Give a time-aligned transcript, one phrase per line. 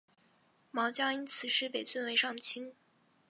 [0.71, 2.73] 茅焦因此事被尊为上卿。